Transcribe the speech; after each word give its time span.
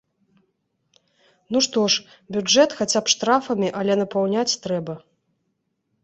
Ну 1.55 1.59
што 1.65 1.79
ж, 1.95 2.05
бюджэт, 2.37 2.73
хаця 2.79 2.99
б 3.09 3.13
штрафамі, 3.13 3.69
але 3.83 3.93
напаўняць 4.01 4.59
трэба. 4.65 4.97